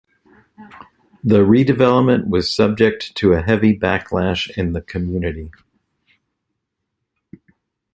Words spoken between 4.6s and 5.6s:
the community.